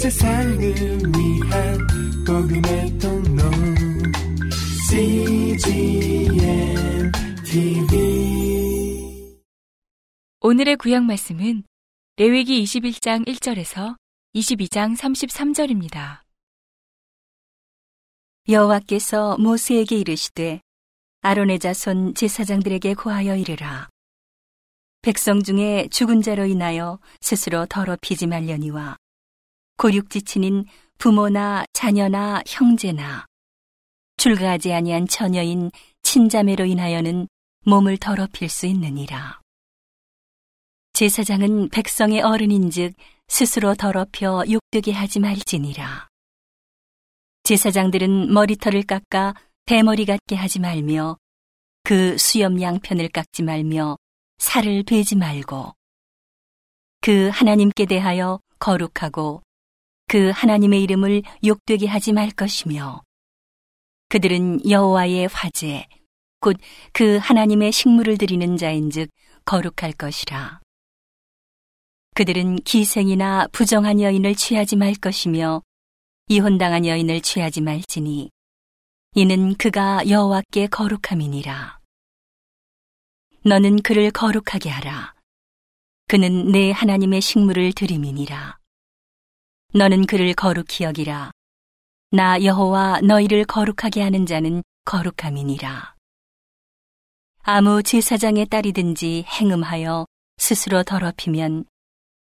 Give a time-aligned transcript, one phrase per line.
[0.00, 1.78] 세상을 위한
[2.26, 3.42] 복음의 통로.
[4.88, 6.32] CGM
[7.44, 9.36] TV
[10.40, 11.64] 오늘의 구약 말씀은
[12.16, 13.96] 레위기 21장 1절에서
[14.34, 16.22] 22장 33절입니다.
[18.48, 20.62] 여호와께서 모세에게 이르시되
[21.20, 23.90] 아론의 자손 제사장들에게 고하여 이르라.
[25.02, 28.96] 백성 중에 죽은 자로 인하여 스스로 더럽히지 말려니와
[29.80, 30.66] 고육지친인
[30.98, 33.24] 부모나 자녀나 형제나
[34.18, 35.70] 출가하지 아니한 처녀인
[36.02, 37.26] 친자매로 인하여는
[37.64, 39.40] 몸을 더럽힐 수 있느니라.
[40.92, 42.92] 제사장은 백성의 어른인즉
[43.28, 46.08] 스스로 더럽혀 욕되게 하지 말지니라.
[47.44, 49.32] 제사장들은 머리털을 깎아
[49.64, 51.16] 대머리 같게 하지 말며
[51.84, 53.96] 그 수염 양편을 깎지 말며
[54.36, 55.72] 살을 베지 말고
[57.00, 59.40] 그 하나님께 대하여 거룩하고
[60.10, 63.00] 그 하나님의 이름을 욕되게 하지 말 것이며
[64.08, 65.86] 그들은 여호와의 화제
[66.40, 66.56] 곧
[66.92, 69.08] 그 하나님의 식물을 드리는 자인즉
[69.44, 70.60] 거룩할 것이라.
[72.16, 75.62] 그들은 기생이나 부정한 여인을 취하지 말 것이며
[76.26, 78.30] 이혼당한 여인을 취하지 말지니
[79.14, 81.78] 이는 그가 여호와께 거룩함이니라.
[83.44, 85.14] 너는 그를 거룩하게 하라.
[86.08, 88.59] 그는 내 하나님의 식물을 드림이니라
[89.72, 91.30] 너는 그를 거룩히 여기라
[92.10, 95.94] 나 여호와 너희를 거룩하게 하는 자는 거룩함이니라
[97.42, 101.64] 아무 제사장의 딸이든지 행음하여 스스로 더럽히면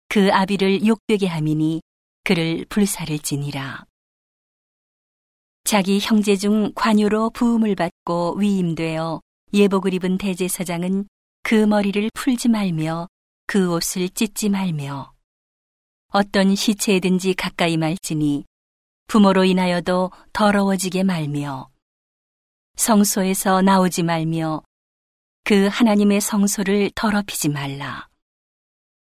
[0.07, 1.81] 그 아비를 욕되게 함이니
[2.23, 3.85] 그를 불사를지니라.
[5.63, 9.21] 자기 형제 중 관유로 부음을 받고 위임되어
[9.53, 11.07] 예복을 입은 대제사장은
[11.43, 13.07] 그 머리를 풀지 말며
[13.45, 15.13] 그 옷을 찢지 말며
[16.11, 18.45] 어떤 시체에든지 가까이 말지니
[19.05, 21.69] 부모로 인하여도 더러워지게 말며
[22.77, 24.63] 성소에서 나오지 말며
[25.43, 28.07] 그 하나님의 성소를 더럽히지 말라.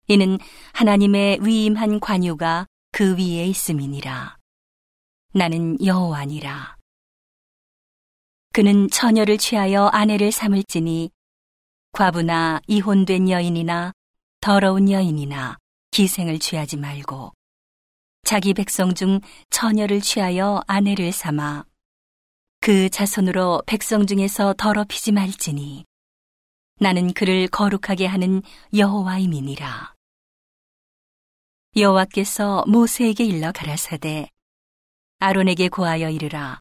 [0.08, 0.38] 이는
[0.74, 4.38] 하나님의 위임한 관유가 그 위에 있음이니라.
[5.34, 6.78] 나는 여호와니라.
[8.54, 11.10] 그는 처녀를 취하여 아내를 삼을지니
[11.94, 13.94] 과부나 이혼된 여인이나
[14.40, 15.58] 더러운 여인이나
[15.92, 17.34] 기생을 취하지 말고
[18.24, 19.20] 자기 백성 중
[19.50, 21.66] 처녀를 취하여 아내를 삼아
[22.62, 25.86] 그 자손으로 백성 중에서 더럽히지 말지니
[26.80, 28.42] 나는 그를 거룩하게 하는
[28.76, 29.94] 여호와임이니라.
[31.76, 34.30] 여호와께서 모세에게 일러 가라사대
[35.20, 36.60] 아론에게 고하여 이르라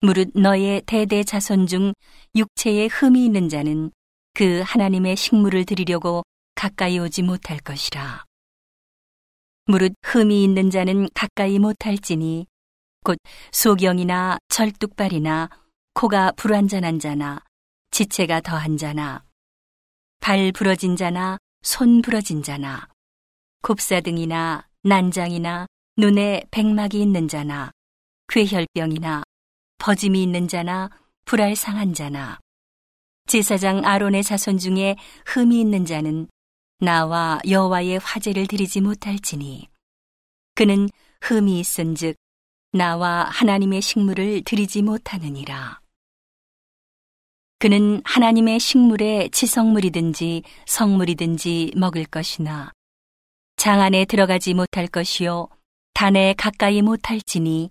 [0.00, 1.92] 무릇 너의 대대 자손 중
[2.34, 3.90] 육체에 흠이 있는 자는
[4.34, 6.22] 그 하나님의 식물을 드리려고
[6.58, 8.24] 가까이 오지 못할 것이라.
[9.66, 12.48] 무릇 흠이 있는 자는 가까이 못할지니
[13.04, 13.16] 곧
[13.52, 15.50] 소경이나 절뚝발이나
[15.94, 17.44] 코가 불완전한 자나
[17.92, 19.22] 지체가 더한 자나
[20.18, 22.88] 발 부러진 자나 손 부러진 자나
[23.62, 27.70] 곱사등이나 난장이나 눈에 백막이 있는 자나
[28.30, 29.22] 괴혈병이나
[29.78, 30.90] 버짐이 있는 자나
[31.24, 32.40] 불알 상한 자나
[33.28, 34.96] 제사장 아론의 자손 중에
[35.26, 36.26] 흠이 있는 자는
[36.80, 39.68] 나와 여호와의 화제를 드리지 못할지니.
[40.54, 40.88] 그는
[41.22, 42.16] 흠이 있은즉
[42.70, 45.80] 나와 하나님의 식물을 드리지 못하느니라.
[47.58, 52.70] 그는 하나님의 식물에 지성물이든지 성물이든지 먹을 것이나
[53.56, 55.48] 장 안에 들어가지 못할 것이요
[55.94, 57.70] 단에 가까이 못할지니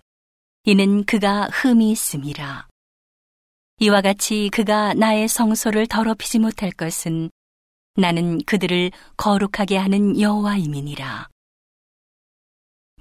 [0.63, 2.67] 이는 그가 흠이 있음이라.
[3.79, 7.29] 이와 같이 그가 나의 성소를 더럽히지 못할 것은
[7.97, 11.27] 나는 그들을 거룩하게 하는 여호와임이니라.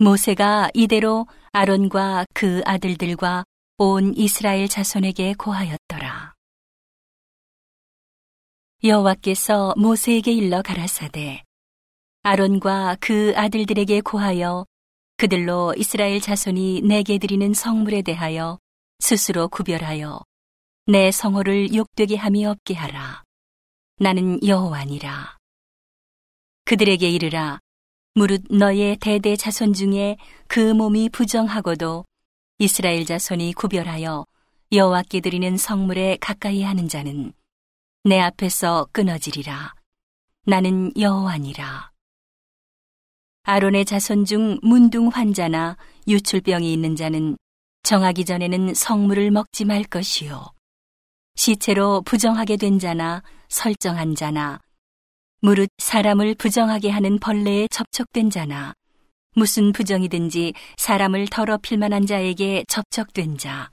[0.00, 3.44] 모세가 이대로 아론과 그 아들들과
[3.76, 6.34] 온 이스라엘 자손에게 고하였더라.
[8.84, 11.42] 여호와께서 모세에게 일러 가라사대
[12.22, 14.64] 아론과 그 아들들에게 고하여
[15.18, 18.58] 그들로 이스라엘 자손이 내게 드리는 성물에 대하여
[19.00, 20.22] 스스로 구별하여
[20.86, 23.25] 내 성호를 욕되게 함이 없게 하라.
[23.98, 25.38] 나는 여호와니라.
[26.66, 27.60] 그들에게 이르라.
[28.14, 32.04] 무릇 너의 대대 자손 중에 그 몸이 부정하고도
[32.58, 34.26] 이스라엘 자손이 구별하여
[34.70, 37.32] 여호와께 드리는 성물에 가까이 하는 자는
[38.04, 39.72] 내 앞에서 끊어지리라.
[40.44, 41.90] 나는 여호와니라.
[43.44, 47.38] 아론의 자손 중 문둥 환자나 유출병이 있는 자는
[47.82, 50.55] 정하기 전에는 성물을 먹지 말 것이요.
[51.36, 54.60] 시체로 부정하게 된 자나 설정한 자나
[55.40, 58.74] 무릇 사람을 부정하게 하는 벌레에 접촉된 자나
[59.36, 63.70] 무슨 부정이든지 사람을 더럽힐 만한 자에게 접촉된 자,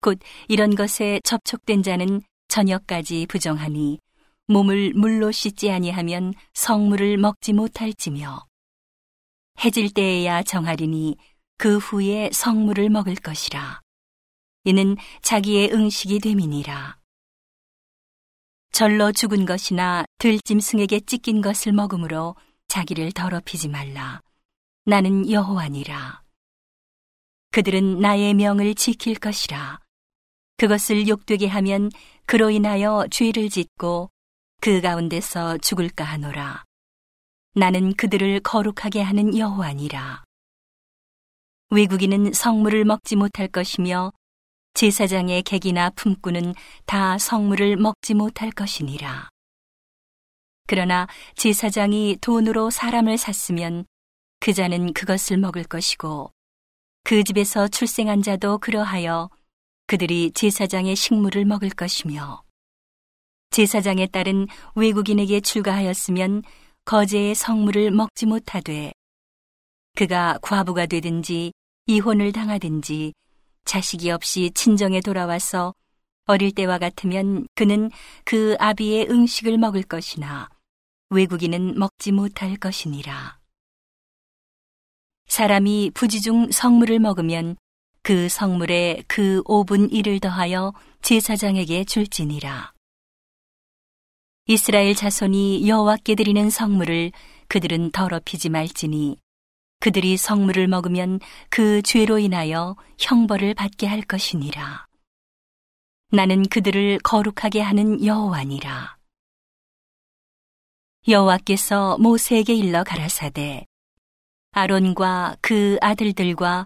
[0.00, 3.98] 곧 이런 것에 접촉된 자는 저녁까지 부정하니
[4.46, 8.46] 몸을 물로 씻지 아니하면 성물을 먹지 못할지며
[9.64, 11.16] 해질 때에야 정하리니
[11.58, 13.80] 그 후에 성물을 먹을 것이라.
[14.66, 16.98] 이는 자기의 응식이 됨이니라.
[18.72, 22.34] 절로 죽은 것이나 들짐승에게 찢긴 것을 먹음으로
[22.66, 24.20] 자기를 더럽히지 말라.
[24.84, 26.20] 나는 여호와니라.
[27.52, 29.78] 그들은 나의 명을 지킬 것이라.
[30.56, 31.92] 그것을 욕되게 하면
[32.26, 34.10] 그로 인하여 죄를 짓고
[34.60, 36.64] 그 가운데서 죽을까 하노라.
[37.54, 40.24] 나는 그들을 거룩하게 하는 여호와니라.
[41.70, 44.12] 외국인은 성물을 먹지 못할 것이며
[44.76, 49.30] 제사장의 객이나 품꾼은 다 성물을 먹지 못할 것이니라.
[50.66, 53.86] 그러나 제사장이 돈으로 사람을 샀으면
[54.38, 56.30] 그 자는 그것을 먹을 것이고
[57.04, 59.30] 그 집에서 출생한 자도 그러하여
[59.86, 62.42] 그들이 제사장의 식물을 먹을 것이며
[63.52, 66.42] 제사장의 딸은 외국인에게 출가하였으면
[66.84, 68.92] 거제의 성물을 먹지 못하되
[69.96, 71.54] 그가 과부가 되든지
[71.86, 73.14] 이혼을 당하든지
[73.66, 75.74] 자식이 없이 친정에 돌아와서
[76.24, 77.90] 어릴 때와 같으면 그는
[78.24, 80.48] 그 아비의 음식을 먹을 것이나
[81.10, 83.38] 외국인은 먹지 못할 것이니라.
[85.28, 87.56] 사람이 부지 중 성물을 먹으면
[88.02, 90.72] 그 성물에 그 5분 1을 더하여
[91.02, 92.72] 제사장에게 줄지니라.
[94.46, 97.10] 이스라엘 자손이 여호와께 드리는 성물을
[97.48, 99.16] 그들은 더럽히지 말지니
[99.80, 101.20] 그들이 성물을 먹으면
[101.50, 104.86] 그 죄로 인하여 형벌을 받게 할 것이니라.
[106.12, 108.96] 나는 그들을 거룩하게 하는 여호와니라.
[111.08, 113.66] 여호와께서 모세에게 일러 가라사대
[114.52, 116.64] 아론과 그 아들들과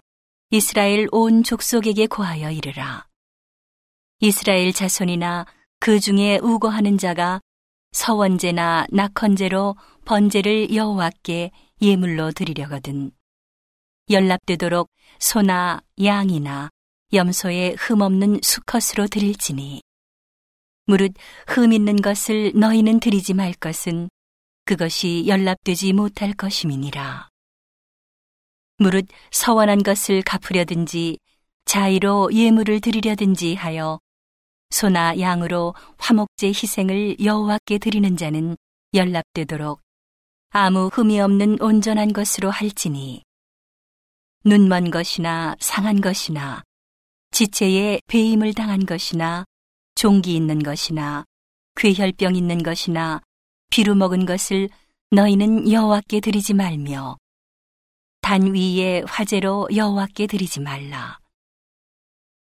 [0.49, 3.05] 이스라엘 온 족속에게 고하여 이르라.
[4.19, 5.45] 이스라엘 자손이나
[5.79, 7.41] 그 중에 우거하는 자가
[7.91, 9.75] 서원제나 낙헌제로
[10.05, 13.11] 번제를 여호와께 예물로 드리려거든.
[14.09, 14.89] 연락되도록
[15.19, 16.69] 소나 양이나
[17.11, 19.81] 염소의 흠 없는 수컷으로 드릴지니.
[20.85, 21.13] 무릇
[21.47, 24.09] 흠 있는 것을 너희는 드리지 말 것은
[24.65, 27.29] 그것이 연락되지 못할 것임이니라.
[28.77, 31.17] 무릇 서원한 것을 갚으려든지
[31.65, 33.99] 자의로 예물을 드리려든지 하여
[34.69, 38.55] 소나 양으로 화목제 희생을 여호와께 드리는 자는
[38.93, 39.81] 연락되도록
[40.53, 43.23] 아무 흠이 없는 온전한 것으로 할지니
[44.43, 46.61] 눈먼 것이나 상한 것이나
[47.31, 49.45] 지체에 배임을 당한 것이나
[49.95, 51.23] 종기 있는 것이나
[51.77, 53.21] 괴혈병 있는 것이나
[53.69, 54.67] 비루 먹은 것을
[55.11, 57.15] 너희는 여호와께 드리지 말며
[58.19, 61.17] 단 위에 화제로 여호와께 드리지 말라.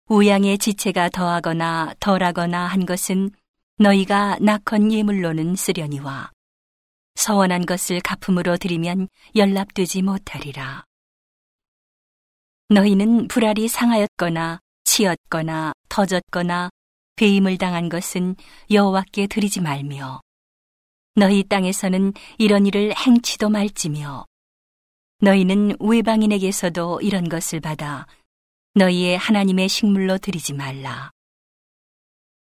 [0.09, 3.33] 우양의 지체가 더하거나 덜하거나 한 것은
[3.77, 6.31] 너희가 낙헌 예물로는 쓰려니와
[7.15, 10.85] 서원한 것을 갚음으로 드리면 연락되지 못하리라.
[12.69, 16.71] 너희는 불알이 상하였거나 치였거나 터졌거나
[17.17, 18.37] 배임을 당한 것은
[18.71, 20.21] 여호와께 드리지 말며
[21.15, 24.25] 너희 땅에서는 이런 일을 행치도 말지며
[25.21, 28.07] 너희는 외방인에게서도 이런 것을 받아
[28.75, 31.11] 너희의 하나님의 식물로 드리지 말라.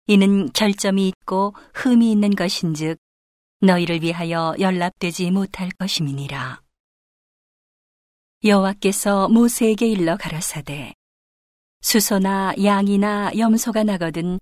[0.09, 2.99] 이는 결점이 있고 흠이 있는 것인즉
[3.61, 6.61] 너희를 위하여 연락되지 못할 것임이니라.
[8.45, 10.95] 여호와께서 모세에게 일러 가라사대
[11.81, 14.39] 수소나 양이나 염소가 나거든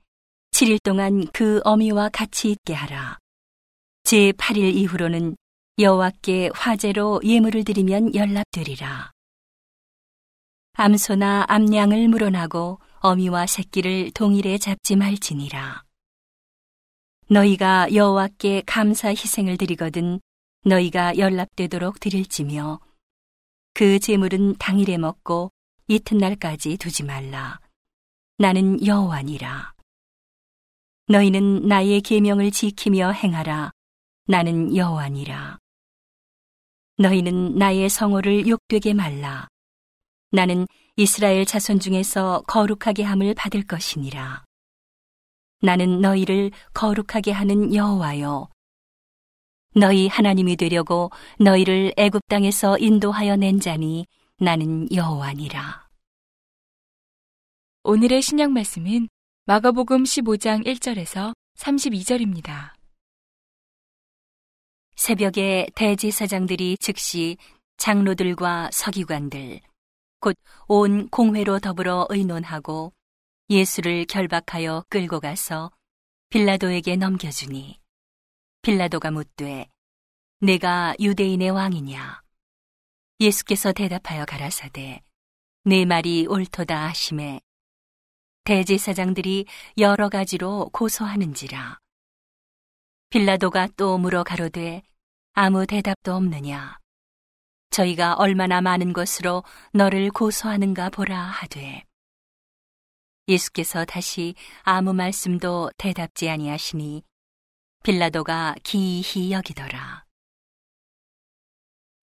[0.52, 3.18] 7일 동안 그 어미와 같이 있게 하라.
[4.04, 5.36] 제 8일 이후로는
[5.78, 9.10] 여호와께 화제로 예물을 드리면 연락되리라.
[10.74, 15.85] 암소나 암양을 물어나고 어미와 새끼를 동일에 잡지 말지니라.
[17.28, 20.20] 너희가 여호와께 감사 희생을 드리거든
[20.64, 22.78] 너희가 연락되도록 드릴지며
[23.74, 25.50] 그 제물은 당일에 먹고
[25.88, 27.58] 이튿날까지 두지 말라.
[28.38, 29.74] 나는 여호와니라.
[31.08, 33.72] 너희는 나의 계명을 지키며 행하라.
[34.28, 35.58] 나는 여호와니라.
[36.98, 39.48] 너희는 나의 성호를 욕되게 말라.
[40.30, 40.66] 나는
[40.96, 44.44] 이스라엘 자손 중에서 거룩하게 함을 받을 것이니라.
[45.62, 48.48] 나는 너희를 거룩하게 하는 여호와요.
[49.74, 54.06] 너희 하나님이 되려고 너희를 애굽 땅에서 인도하여 낸 자니
[54.38, 55.86] 나는 여호와니라.
[57.84, 59.08] 오늘의 신약 말씀은
[59.44, 62.72] 마가복음 15장 1절에서 32절입니다.
[64.96, 67.36] 새벽에 대제사장들이 즉시
[67.76, 69.60] 장로들과 서기관들
[70.20, 70.36] 곧
[70.68, 72.92] 온 공회로 더불어 의논하고
[73.48, 75.70] 예수를 결박하여 끌고 가서
[76.30, 77.80] 빌라도에게 넘겨주니
[78.62, 79.70] 빌라도가 묻되
[80.40, 82.22] 내가 유대인의 왕이냐?
[83.20, 85.00] 예수께서 대답하여 가라사대
[85.64, 87.40] 내 말이 옳도다 하심에
[88.42, 89.46] 대제사장들이
[89.78, 91.78] 여러 가지로 고소하는지라.
[93.10, 94.82] 빌라도가 또 물어 가로되
[95.34, 96.78] 아무 대답도 없느냐?
[97.70, 101.84] 저희가 얼마나 많은 것으로 너를 고소하는가 보라 하되
[103.28, 107.02] 예수께서 다시 아무 말씀도 대답지 아니하시니
[107.82, 110.04] 빌라도가 기이히 여기더라.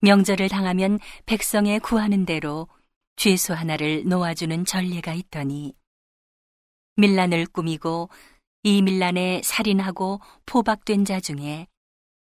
[0.00, 2.68] 명절을 당하면 백성에 구하는 대로
[3.16, 5.74] 죄수 하나를 놓아주는 전례가 있더니
[6.96, 8.10] 밀란을 꾸미고
[8.62, 11.66] 이 밀란에 살인하고 포박된 자 중에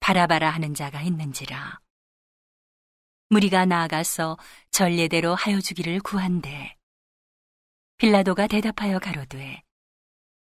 [0.00, 1.80] 바라바라 하는 자가 있는지라.
[3.28, 4.38] 무리가 나아가서
[4.70, 6.75] 전례대로 하여 주기를 구한대.
[7.98, 9.62] 빌라도가 대답하여 가로되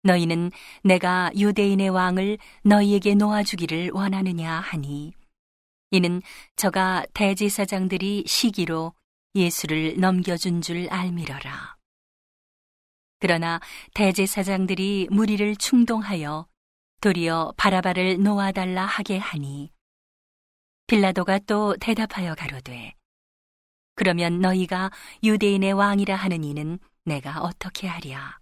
[0.01, 0.51] 너희는
[0.83, 5.13] 내가 유대인의 왕을 너희에게 놓아주기를 원하느냐 하니
[5.91, 6.21] 이는
[6.55, 8.93] 저가 대제사장들이 시기로
[9.35, 11.75] 예수를 넘겨준 줄 알미러라.
[13.19, 13.59] 그러나
[13.93, 16.47] 대제사장들이 무리를 충동하여
[17.01, 19.71] 도리어 바라바를 놓아달라 하게 하니
[20.87, 22.93] 빌라도가 또 대답하여 가로되
[23.95, 24.91] 그러면 너희가
[25.23, 28.39] 유대인의 왕이라 하는 이는 내가 어떻게 하랴.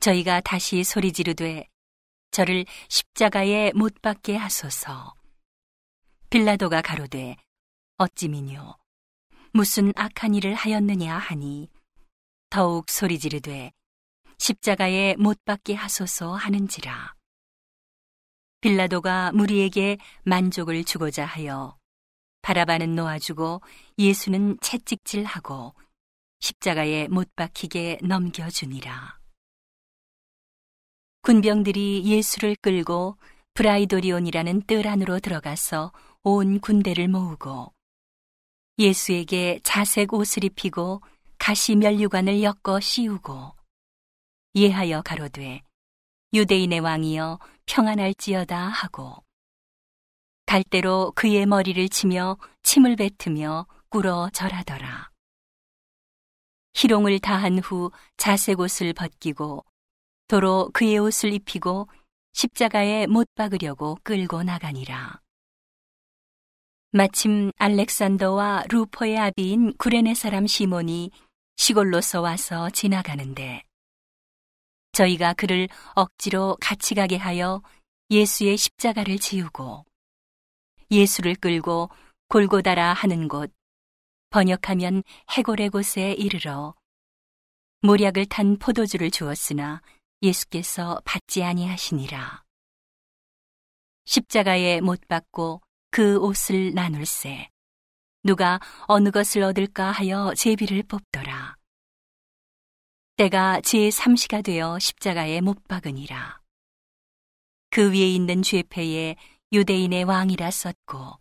[0.00, 1.68] 저희가 다시 소리 지르되
[2.30, 5.14] 저를 십자가에 못 박게 하소서.
[6.30, 7.36] 빌라도가 가로되
[7.98, 8.76] 어찌미뇨?
[9.52, 11.68] 무슨 악한 일을 하였느냐 하니?
[12.48, 13.72] 더욱 소리 지르되
[14.38, 17.14] 십자가에 못 박게 하소서 하는지라.
[18.62, 21.76] 빌라도가 무리에게 만족을 주고자 하여
[22.40, 23.60] 바라바는 놓아주고
[23.98, 25.74] 예수는 채찍질하고
[26.40, 29.18] 십자가에 못 박히게 넘겨주니라.
[31.22, 33.18] 군병들이 예수를 끌고
[33.54, 35.92] 브라이도리온이라는 뜰 안으로 들어가서
[36.22, 37.72] 온 군대를 모으고
[38.78, 41.02] 예수에게 자색 옷을 입히고
[41.38, 43.54] 가시 면류관을 엮어 씌우고
[44.56, 45.62] 예하여 가로되
[46.32, 49.22] 유대인의 왕이여 평안할지어다 하고
[50.46, 55.09] 갈대로 그의 머리를 치며 침을 뱉으며 꿇어 절하더라.
[56.74, 59.64] 희롱을 다한 후 자색 옷을 벗기고
[60.28, 61.88] 도로 그의 옷을 입히고
[62.32, 65.20] 십자가에 못 박으려고 끌고 나가니라.
[66.92, 71.10] 마침 알렉산더와 루퍼의 아비인 구레네 사람 시몬이
[71.56, 73.62] 시골로서 와서 지나가는데
[74.92, 77.62] 저희가 그를 억지로 같이 가게 하여
[78.10, 79.84] 예수의 십자가를 지우고
[80.90, 81.90] 예수를 끌고
[82.28, 83.52] 골고다라 하는 곳,
[84.30, 86.74] 번역하면 해골의 곳에 이르러
[87.82, 89.82] 모략을 탄 포도주를 주었으나
[90.22, 92.44] 예수께서 받지 아니하시니라.
[94.04, 97.48] 십자가에 못 박고 그 옷을 나눌세.
[98.22, 101.56] 누가 어느 것을 얻을까 하여 제비를 뽑더라.
[103.16, 106.40] 때가 제3시가 되어 십자가에 못 박으니라.
[107.70, 109.16] 그 위에 있는 죄패에
[109.52, 111.19] 유대인의 왕이라 썼고,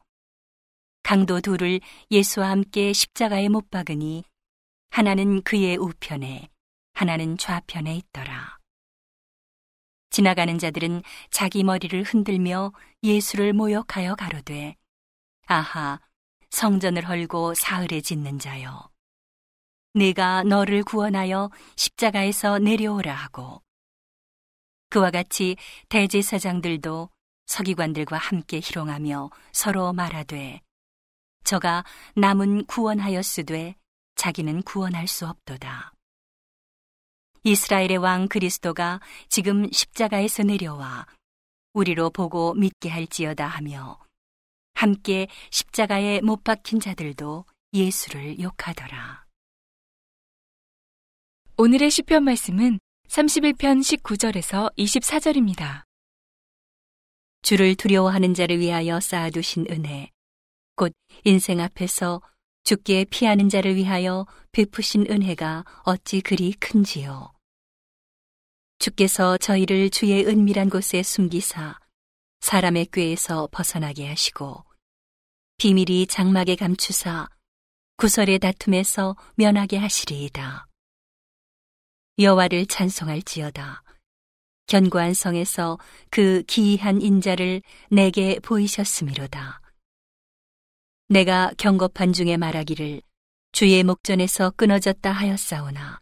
[1.10, 1.80] 강도 둘을
[2.12, 4.24] 예수와 함께 십자가에 못 박으니,
[4.92, 6.50] 하나는 그의 우편에,
[6.94, 8.60] 하나는 좌편에 있더라.
[10.12, 11.02] 지나가는 자들은
[11.32, 14.76] 자기 머리를 흔들며 예수를 모욕하여 가로되,
[15.48, 16.00] 아하,
[16.52, 18.92] 성전을 헐고 사흘에 짓는 자여.
[19.96, 23.64] 내가 너를 구원하여 십자가에서 내려오라 하고
[24.92, 25.58] 그와 같이
[25.90, 27.10] 대제사장들도
[27.48, 30.62] 서기관들과 함께 희롱하며 서로 말하되
[31.44, 31.84] 저가
[32.16, 33.76] 남은 구원하였으되
[34.16, 35.94] 자기는 구원할 수 없도다.
[37.44, 41.08] 이스라엘의 왕 그리스도가 지금 십자가에서 내려와
[41.74, 44.00] 우리로 보고 믿게 할지어다 하며
[44.74, 49.26] 함께 십자가에 못 박힌 자들도 예수를 욕하더라.
[51.58, 55.84] 오늘의 시편 말씀은 31편 19절에서 24절입니다.
[57.42, 60.12] 주를 두려워하는 자를 위하여 쌓아두신 은혜,
[60.80, 60.94] 곧
[61.26, 62.22] 인생 앞에서
[62.64, 67.34] 죽게 피하는 자를 위하여 베푸신 은혜가 어찌 그리 큰지요.
[68.80, 71.78] 주께서 저희를 주의 은밀한 곳에 숨기사
[72.40, 74.64] 사람의 꾀에서 벗어나게 하시고
[75.58, 77.28] 비밀이 장막에 감추사
[77.98, 80.66] 구설의 다툼에서 면하게 하시리이다.
[82.20, 83.84] 여호와를 찬송할지어다.
[84.68, 85.78] 견고한 성에서
[86.10, 89.59] 그 기이한 인자를 내게 보이셨음이로다.
[91.12, 93.02] 내가 경고판 중에 말하기를
[93.52, 96.00] 주의 목전에서 끊어졌다 하였사오나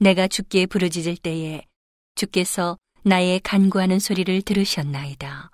[0.00, 1.64] 내가 주께 부르짖을 때에
[2.16, 5.52] 주께서 나의 간구하는 소리를 들으셨나이다.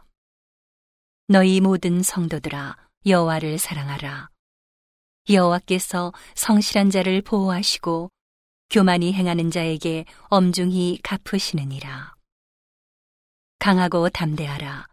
[1.28, 4.30] 너희 모든 성도들아 여호와를 사랑하라.
[5.28, 8.10] 여호와께서 성실한 자를 보호하시고
[8.70, 12.14] 교만이 행하는 자에게 엄중히 갚으시느니라.
[13.58, 14.86] 강하고 담대하라.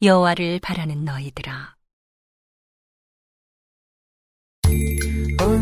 [0.00, 1.81] 여호와를 바라는 너희들아.